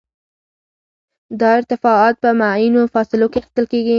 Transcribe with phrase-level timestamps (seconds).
[1.39, 3.89] دا ارتفاعات په معینو فاصلو کې اخیستل کیږي